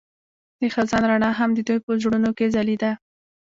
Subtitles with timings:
[0.59, 2.91] د خزان رڼا هم د دوی په زړونو کې ځلېده.